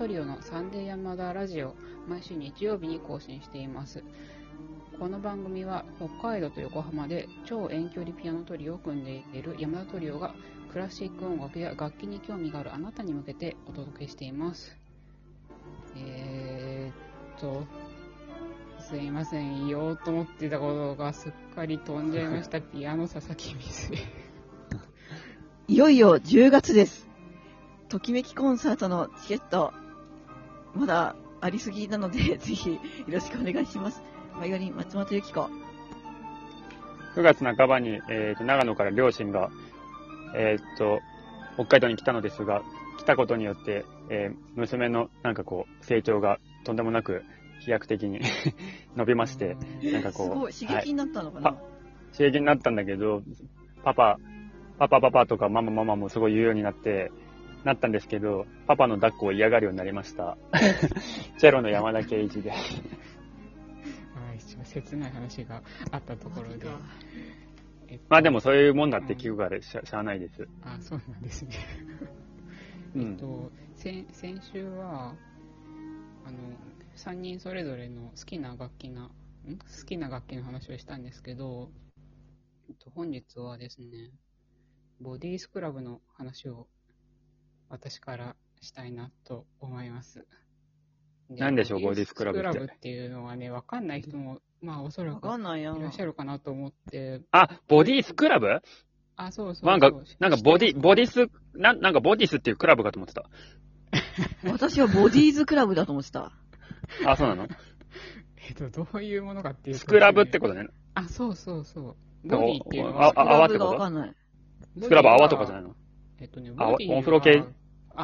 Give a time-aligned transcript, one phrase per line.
[0.00, 1.74] トリオのサンデー山田ラジオ、
[2.08, 4.02] 毎週日曜日に更新しています。
[4.98, 10.34] この番組は北海道と横浜で超遠距離ピアノトリオを組んでいる山田トリオが
[10.72, 14.74] クラシック音楽や楽器に興味があるあなたに向けてお届けしています。
[15.94, 17.66] えーっと、
[18.82, 22.62] すいません、言おうと思ってたことがすっかり飛んじゃいました。
[22.72, 23.92] ピアノ佐々木水。
[25.68, 27.06] いよいよ10月です。
[27.90, 29.74] ときめきコンサートのチケット、
[30.74, 32.78] まだありすぎなので、 ぜひよ
[33.08, 34.02] ろしくお願いします。
[34.38, 35.48] バイオリン、松本由紀子。
[37.16, 39.50] 9月半ばに、えーと長野から両親が、
[40.34, 41.00] えーと
[41.54, 42.62] 北海道に来たのですが、
[42.98, 47.24] 来たことによって、えー娘のなんかこう成長がとんでもなく
[47.60, 48.20] 飛躍的に
[48.96, 51.54] 伸びまして、なんかこうすごい、刺はい激になったのかな、あ
[52.16, 53.22] 刺激になったんだけど、
[53.82, 54.18] パパ、
[54.78, 57.10] パパパパとかママママもすごい言うようになって、
[57.64, 60.38] なったんですけど、パパの抱っこを嫌がるようになりました。
[61.38, 62.50] チェロの山田圭一で。
[62.50, 62.56] は
[64.34, 66.66] い、ちょっと切ない話があったところで。
[67.88, 70.48] えっとまあでもそういうもんだって聞くからしゃしゃあないです。
[70.62, 71.56] あ、そうなんですね。
[72.94, 75.14] うんえっと、先先週は、
[76.24, 76.38] あの、
[76.96, 79.10] 3人それぞれの好きな楽器な、ん？
[79.58, 81.70] 好きな楽器の話をしたんですけど、
[82.68, 84.10] えっと、本日はですね、
[85.00, 86.68] ボディスクラブの話を
[87.70, 90.26] 私からしたいなと思います。
[91.30, 98.48] 何でしょうボディスクラブってボディスクラブっていうのはね、わかんない人も、まあおそらわくかんないらっしゃるかなと思って、あ、ボディスクラブ？
[99.16, 99.66] あ、そうそうそう。
[99.66, 103.24] なんか、なんかボディ、ボディス、ななんかボディスっていうクラブかと思ってた。
[104.50, 106.32] 私はボディーズクラブだと思ってた。
[107.06, 107.46] あ、そうなの？
[108.48, 110.66] えっと、どういうものかっていうと、スクラブってことね。
[110.94, 111.80] あ、そうそうそ
[112.24, 112.28] う。
[112.28, 114.80] ボディっていうのは、ああ泡ってクラブこと。
[114.82, 115.76] スクラブ泡とかじゃないの？
[116.18, 117.44] えっとね、あボディはお風呂系？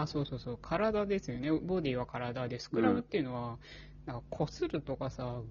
[0.00, 0.58] あ、そうそうそう。
[0.60, 1.50] 体ですよね。
[1.52, 3.58] ボディは体で、スクラブっていうのは、
[4.06, 5.42] なんか、こするとかさ、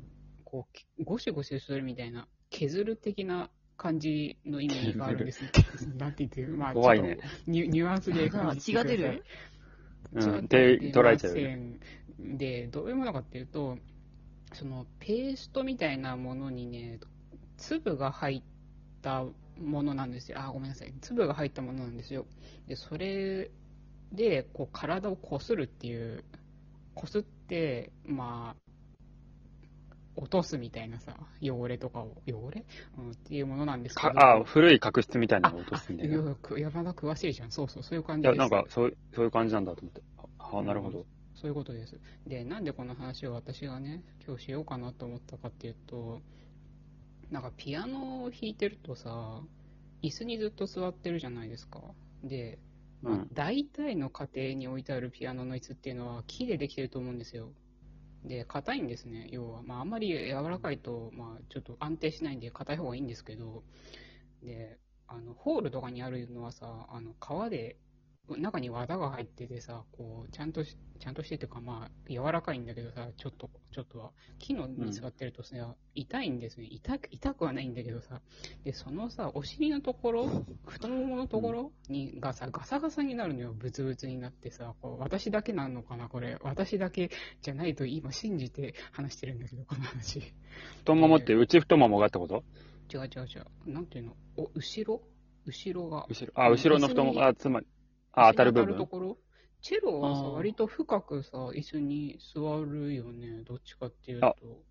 [0.43, 0.67] こ
[0.99, 5.51] う、ゴシゴシするみたいな、削る的な感じの意味があるんですね。
[5.97, 6.53] なんて言ってる？
[6.55, 9.23] まあ、怖いねちょっとニュニュアンスで感じてください血が出る
[10.13, 10.21] うん。
[10.23, 10.43] 違っ
[11.33, 11.79] で、
[12.19, 13.77] で、どういうものかっていうと、
[14.53, 16.99] そのペーストみたいなものにね、
[17.57, 18.43] 粒が入っ
[19.01, 19.25] た
[19.59, 20.39] ものなんですよ。
[20.39, 20.93] あ、ごめんなさい。
[21.01, 22.25] 粒が入ったものなんですよ。
[22.67, 23.51] で、それ
[24.11, 26.23] で、こう、体をこするっていう、
[26.93, 28.65] こすって、まあ、
[30.15, 32.65] 落とすみたいなさ、汚れとかを、汚れ、
[32.97, 34.13] うん、っていうものなんですけど。
[34.13, 36.15] かあ、古い角質みたいなのを落とすみたいな。
[36.57, 37.51] 山田詳しいじゃん。
[37.51, 38.39] そうそう、そういう感じや、です。
[38.39, 40.01] なんか、そう、そういう感じなんだと思って。
[40.39, 41.05] あ、あなるほど。
[41.35, 41.99] そういうことです。
[42.25, 46.21] で、なんでこの話を私がね、今日しようかなと思ったかっていうと、
[47.29, 49.41] なんかピアノを弾いてるとさ、
[50.01, 51.81] 椅子にずっと座ってるじゃないですか。
[52.23, 52.59] で、
[53.03, 57.51] うん大体の家庭に置いてあるピアノの椅子っていうのは木でできてると思うんですよ。
[58.27, 59.61] で、硬いんですね、要は。
[59.61, 63.63] まあ、あんまり柔らかいと、まあ、ちょっと安定しないんで硬い方がいいんですけど、
[64.43, 67.77] で、あの、ホールとかにあるのはさ、あの、革で、
[68.29, 74.11] 中に綿が入っててさ、こう、ちゃんとし、ちゃんとしてってか、まあ、柔らかいんだけどさ、ちょっと、ちょっとは。
[74.39, 76.67] 木のに座ってるとさ、痛いんですね。
[76.71, 78.21] 痛く、痛くはないんだけどさ。
[78.63, 80.27] で、そのさ、お尻のところ、
[80.65, 83.53] 太もものところに、がさ、ガサガサになるのよ。
[83.53, 86.37] ブツブツになってさ、こう、私だけなんのかな、これ。
[86.41, 87.11] 私だけ
[87.41, 90.33] じゃないと今信じて話してるんだけど、この話。
[90.79, 92.43] 太ももって内太ももがってこと？
[92.93, 93.71] 違う違う違う。
[93.71, 94.15] なんていうの？
[94.37, 95.01] お、後ろ？
[95.45, 96.05] 後ろが。
[96.09, 97.67] 後ろ、あ、後ろの太もも、あ、つまり、
[98.15, 98.77] あ、当たる部分？
[98.77, 99.17] ところ？
[99.61, 103.43] チェロはさ、割と深くさ、椅子に座るよね。
[103.43, 104.63] どっちかっていうあと。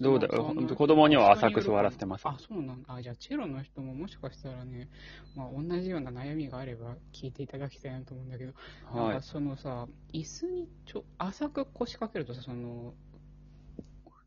[0.00, 2.94] どうだまあその子供には浅く座らせてますあ、そうなんだ。
[2.94, 4.88] あ、じゃあ、チェロの人ももしかしたらね、
[5.36, 8.54] まあ、同じような悩みがあれば聞いていただきたいなと思うんだけど、
[8.94, 9.16] なんはい。
[9.16, 12.94] かそのさ、椅子にちょ浅く腰掛けるとさ、その、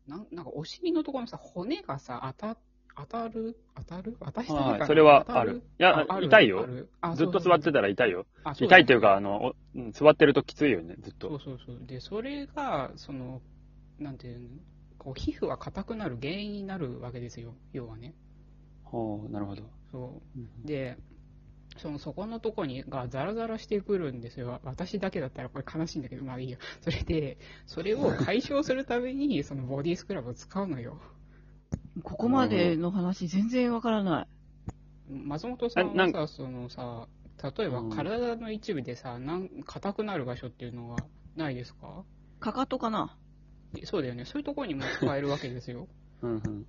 [0.06, 2.58] なんなんかお尻のところのさ、骨がさ、当た
[2.96, 3.56] 当たる？
[3.74, 4.16] 当たる？
[4.20, 6.66] 私だけかなはいそれはあるいやあ痛いよ
[7.14, 8.26] ずっと座ってたら痛いよ。
[8.56, 9.54] 痛いっていうか、あの、
[9.92, 11.38] 座ってるときついよね、ずっそうと。
[11.38, 11.78] そうそう。
[11.86, 13.40] で、それが、その、
[13.98, 14.48] なんていうの、
[14.98, 18.14] こう、皮膚が硬くなる原因になるわけですよ、要はね。
[18.84, 19.62] ほう、なるほど。
[19.90, 20.22] そ
[20.64, 20.66] う。
[20.66, 20.98] で、
[21.78, 24.60] その、そこのとこに、がザラザラしてくるんですよ。
[24.62, 26.58] 私だけだったらこれ悲しいんだけど、まあいいや。
[26.80, 31.00] それで、それを解消するために、そのボディスクラブを使うのよ。
[32.02, 34.26] ここまでの話全然わからない。
[35.10, 36.12] 松本さんえなん？
[36.12, 37.06] はさ、そのさ、
[37.56, 40.98] 例えばうん体の一部でさ、なん硬くなる場所っていうのは
[41.36, 42.04] ないですか？
[42.40, 43.16] かかとかな
[43.84, 44.24] そうだよね。
[44.24, 45.88] そういうところにも使えるわけですよ。
[46.22, 46.66] うんうん。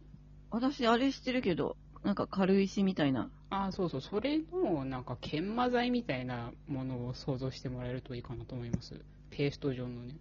[0.51, 3.29] 私、あれしてるけど、なんか軽石みたいな。
[3.49, 4.01] ああ、そうそう。
[4.01, 8.99] それの、なんか、研磨剤みたいなものを想像してもらえるといいかなと思います。
[9.31, 10.15] ペースト状のね。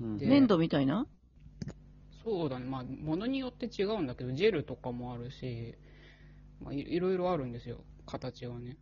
[0.00, 1.06] うんで粘土みたいな？
[2.22, 5.74] そうだね、まあ、ものによって違うんだけど、ジェルとかもあるし、
[6.60, 8.76] まあ、いろいろあるんですよ、形はね。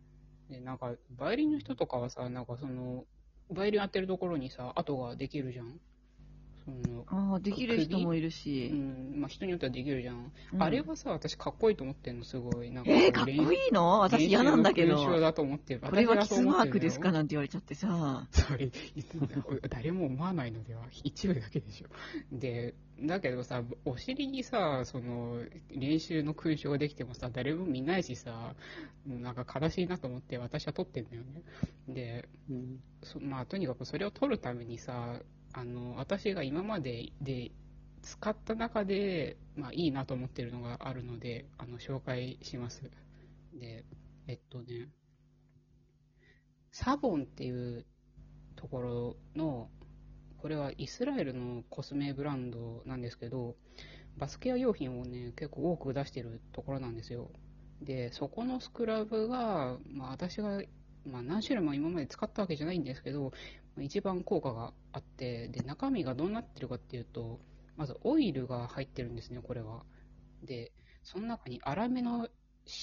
[0.49, 3.05] で、なんか、バイオリンの人とかはさ、なんかその、
[3.49, 5.79] バイオリンやってるところにさ、跡ができるじゃん。
[6.65, 8.67] その、ああ、できる人もいるうし。
[8.67, 10.31] ん、まあ人によってはできるじゃん。
[10.53, 12.71] うんあれはさ、私かっこいいと思ってんの、すごい。
[12.71, 14.01] なんかえー、かっこいいの？
[14.01, 15.19] 私嫌なんだけど。
[15.19, 15.79] だと思ってる。
[15.81, 18.27] これはキスマーク私ですかなんて言われちゃってさ。
[18.31, 18.71] それ、
[19.69, 21.87] 誰も思わないのでは一部だけでしょ。
[22.31, 25.41] で、だけどさ、お尻にさ、その、
[25.71, 28.55] 練習の勲章ができてもさ、誰も見ないしさ、
[29.07, 31.43] なんか悲しいなと思って私は撮ってんだよね。
[31.87, 35.21] で、うんそまあ、とにかくそれを撮るためにさ、
[35.53, 37.51] あの、私が今までで
[38.01, 42.89] 使った中で、まあ、いいなと思ってるのがあるので、あの、紹介します。
[43.53, 43.85] で、
[44.27, 44.89] えっとね、
[46.71, 47.85] サボンっていう
[48.55, 49.69] ところの、
[50.37, 53.55] これはイスラエルのコスメブランドなんですけど、
[54.17, 57.31] バスケア用品をね、結構多く出してるところなんですよ。
[57.81, 60.61] で、そこのスクラブが、まあ私が、
[61.05, 63.31] まあ何種類も今まで使ったわけじゃないんですけど、
[63.79, 67.39] 一番効果があって、で、中身がどうなってるかっていうと、
[67.75, 69.83] まずオイルが入ってるんですね、これは。
[70.43, 70.71] で、
[71.03, 72.27] その中に粗めの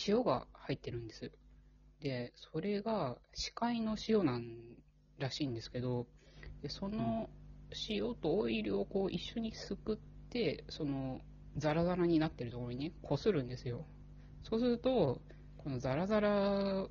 [0.07, 1.31] 塩が入ってるんです。
[2.01, 4.77] で、それが視界の塩なん
[5.19, 6.07] らしいんですけど、
[6.63, 7.29] でその
[7.89, 9.97] 塩とオイルをこう一緒にすくっ
[10.31, 11.21] て、その
[11.57, 13.87] ザラザラになってるところにね、こするんですよ。
[14.43, 15.21] そうすると、
[15.59, 16.87] このザラザラ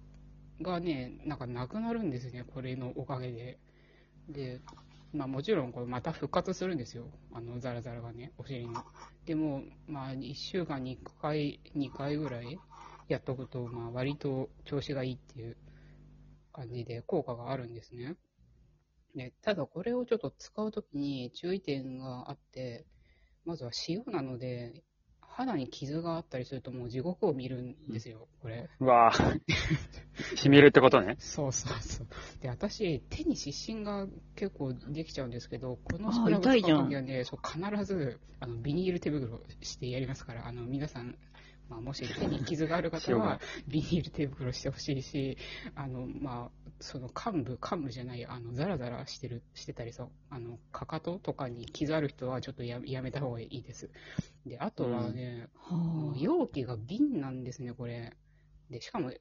[0.62, 3.60] がね、なんかなくなるんですね、これのおかげで。
[4.30, 4.62] で、
[5.14, 8.84] まあもちろんこれまた復活するんですよ、あのザラザラがね、お尻の。
[9.26, 12.60] でも、まあ1週間に1回、2回ぐらい
[13.08, 15.58] やっとくと、まあ割と調子がいいっていう
[16.54, 18.18] 感じで効果があるんですね。
[19.16, 22.86] で、ただこれをちょっと使うときに注意点があって、
[23.46, 24.84] まずは塩なので、
[25.38, 28.70] 肌に傷があったりするともう地獄を見るんですよ、これ。
[28.80, 29.42] うわぁ。
[30.38, 31.18] しみるってことね。
[31.20, 32.08] そうそうそう。
[32.42, 41.18] で、私、手に湿疹が結構できちゃうんですけど、このスクラブ使う痛いじゃんときはね、そう必ずあのビニール手袋してやりますから、あの皆さん、
[41.70, 45.38] まあ、もし手に傷がある方は、ビニール手袋してほしいし、
[45.76, 53.90] あの、まあ、その幹部、幹部じゃない、あの、ザラザラしてる、してたりそう、あの、かかととかに傷ある人はちょっとややめた方がいいです。
[54.46, 58.14] で、あとはね、もうは容器が瓶なんですね、これ。
[58.70, 59.12] で、しかも、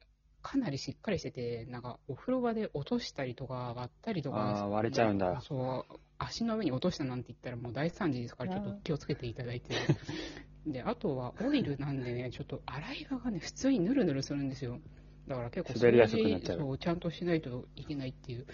[0.45, 4.61] かなりしっかりしてて、なんか、お風呂場で落としたりとか、割ったりとか。
[4.61, 9.73] あー割れちゃうんだそう、足の上に落としたなんて言ったらもう大惨事ですから、ちょっと気をつけていただいて。
[10.71, 14.79] で、あとは、オイルなんでね、 ちょっと洗い場がね、普通にヌルヌルするんですよ。
[15.27, 18.45] だから結構、滑りやすくなっちゃうそう、ちゃんとしないといけないっていう。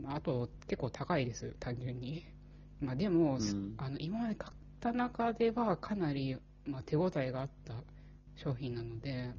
[0.00, 2.24] まあ、あと、結構高いです、単純に。
[2.80, 6.36] まあ、でも、うんあの、今まで買った中では、かなり、
[6.66, 7.82] まあ、手応えがあった
[8.36, 9.34] 商品なので、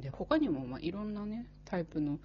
[0.00, 2.18] で、他にも、まあ、いろんなね、タイプの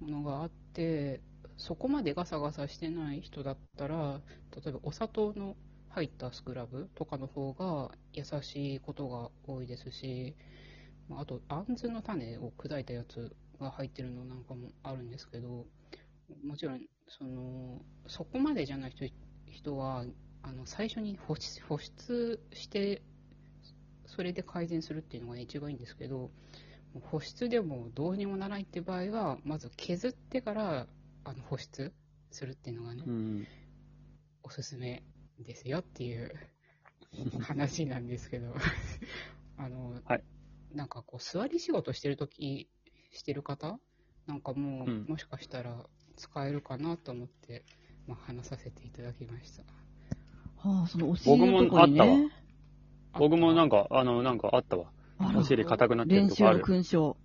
[0.00, 1.20] ものがあって、
[1.56, 4.20] そこまでガサガサしてない人だったら、
[4.54, 5.56] 例えばお砂糖の
[5.90, 10.34] 入ったスクラブとかの方が優しいことが多いですし、
[11.10, 15.66] あと、あんずの種を砕いたやつが入ってるのなんかもあるんですけど、
[16.44, 19.12] もちろん、その、そこまでじゃない
[19.50, 20.04] 人は、
[20.42, 23.02] あの、最初に保湿保湿して、
[24.06, 26.30] それで改善するっていうのが、ね、一番いいんですけど、
[27.00, 30.86] 保湿でもどうにもならないって場合は、まず削ってから、
[31.24, 31.92] あの、保湿
[32.30, 33.46] するっていうのがね、うん。
[34.42, 35.02] おすすめ
[35.38, 36.34] ですよっていう
[37.40, 38.54] 話なんですけど、
[39.56, 40.22] あの、はい
[40.74, 42.68] なんかこう、座り仕事してるとき、
[43.10, 43.78] してる方
[44.26, 45.84] なんかもう、うんもしかしたら
[46.16, 47.64] 使えるかなと思って、
[48.06, 49.62] まあ、話させていただきました。
[50.62, 52.30] あ、はあ、そのお尻のとこに僕もあね。
[53.18, 54.90] 僕もなんか、か、あの、なんかあったわ。
[55.36, 56.60] お尻硬くなってる練とこある。
[56.60, 57.16] 勲章。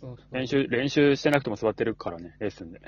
[0.00, 2.78] そうそう練習、練習してなくても座ってるからね、レッスンで。
[2.78, 2.86] うん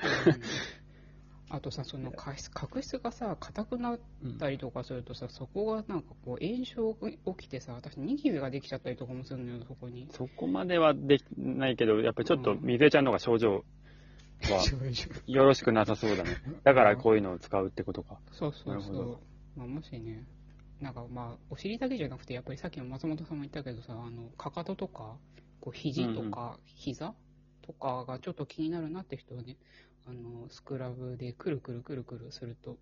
[1.49, 3.99] あとさ、その角質角質がさ、硬くなっ
[4.39, 10.07] たりとかするとさ、そこがなんかこう炎症が起きてさ、私、ニキビができちゃったりとかもするのよ、そこに。
[10.11, 13.63] そこまではできないけど、やっぱりちょっと、みずえちゃんの方が症状は
[15.27, 16.31] よろしくなさそうだね。
[16.63, 18.19] だからこういうのを使うってことか。
[18.31, 19.19] そうそうそなるほう。
[19.55, 20.25] まあ、もしね、
[20.81, 25.17] なんかまあ、お尻だけじゃなくて、やっぱりさっきの松本さんも言ったけどさ、あの、かかととか、
[25.61, 27.13] こう、肘とか、膝
[27.61, 29.57] とかがちょっと気になるなって人はね、
[30.05, 32.77] あの、スクラブでくるくるくるくるすると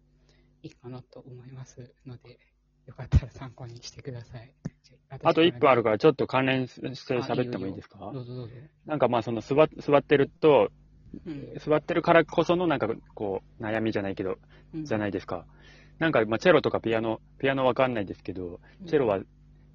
[0.64, 2.40] いいかなと思いますので、
[2.86, 4.54] よかったら参考にしてください。
[5.22, 8.12] あと1分あるかから、ちょっと関連して喋ってもいいですか？
[8.86, 10.70] なんかまあその座座ってると、
[11.26, 14.38] うん座ってるからこそのなんかこう、悩みじゃないけど、
[14.74, 15.46] うんじゃないですか。
[16.00, 19.20] なんか、まあ、チェロとかピアノ、ピアノわかんないですけど、チェロは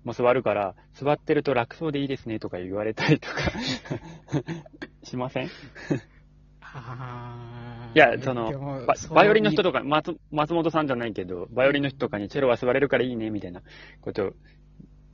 [0.04, 3.34] もう座るから、座ってると楽そうでいいですねとか言われたりとか。
[5.02, 5.46] しません？
[5.46, 5.48] い
[7.94, 13.62] や、そのババイオリンの人とか、松松本さんじゃないけど、バイオリンの人とかにチェロは座れるからいいねみたいな
[14.02, 14.32] ことを、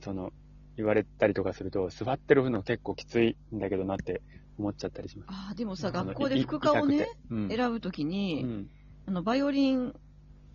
[0.01, 0.33] その、
[0.75, 4.21] 言われたりとかすると、座ってるの結構きついんだけどなって
[4.59, 5.29] 思っちゃったりします。
[5.31, 7.49] ああ、でもさ、学校で副科をね、、うん。
[7.49, 8.69] 選ぶときうに、ん。
[9.07, 9.95] あの、バイオリン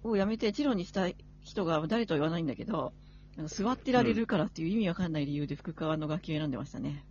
[0.02, 2.92] をやめてチェロにしたい人が誰とは言わないんだけど、
[3.47, 7.04] 座ってられるからっていう意味わかんない理由で副科の楽器を選んでましたね。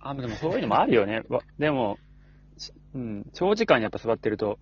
[0.00, 1.22] あ、でもそういうのもあるよね。
[1.28, 1.98] わでも、
[2.56, 4.58] しうん、長時間やっぱ座ってると、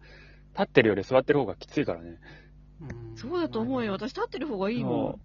[0.52, 2.18] 立ってるより座ってる方がきついからね。
[2.80, 3.92] うんそうだと思うよ。
[3.92, 5.20] 私立ってる方がいいもん。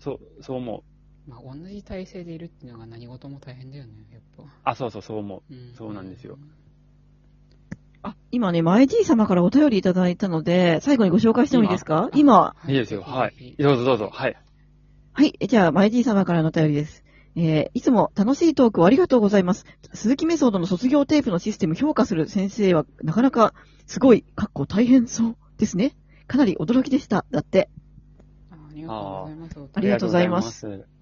[0.00, 1.30] そう、そう思う。
[1.30, 4.44] まあ、同じ体勢でいるっていうのが何事も大変だよね、やっぱ。
[4.64, 5.54] あ、そうそう、そう思う。
[5.54, 6.38] うんそうなんですよ。
[8.02, 12.10] あ、今ね、前 G 様からお便りいただいたので、最後にご紹介してもいいですか？
[12.14, 13.02] 今、いいですよ。
[13.02, 13.56] はい。
[13.58, 14.10] どうぞどうぞ。
[14.12, 14.36] はい。
[15.12, 15.34] はい。
[15.40, 17.04] えじゃあ、前 G 様からのお便りです。
[17.34, 19.64] えー、いつも楽しいトークをありがとうございます。
[19.92, 23.54] 鈴木メソードの卒業テープのシステム評価する先生は、なかなか
[23.86, 25.96] すごい、かっこ大変そうですね。
[26.26, 27.24] かなり驚きでした。
[27.30, 27.68] だって。
[28.50, 30.97] ありがとうございますありがとうございます。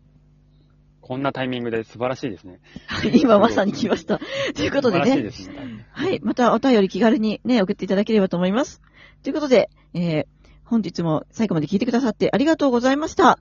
[1.06, 2.58] こんなタイミングで素晴らしいですね。
[3.14, 4.18] 今まさに来ました。
[4.56, 5.04] ということでね。
[5.04, 5.86] 素晴らしいですね。
[5.92, 6.18] はい。
[6.20, 8.82] またお便り気軽にね、送っていただければと思います。
[9.22, 10.26] ということで、えー、
[10.64, 13.38] 本日も最後まで聞いてくださってありがとうございました。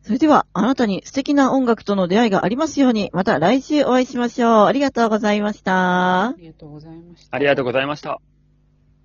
[0.00, 4.64] それでは、あなたに素敵な音楽との出会いがありますように、また来週お会いしましょう。
[4.64, 6.34] ありがとうございましたあ。
[6.38, 7.36] りがとうございました。
[7.36, 8.33] ありがとうございました。